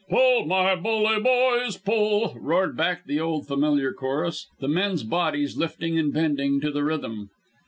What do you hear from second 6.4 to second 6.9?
to the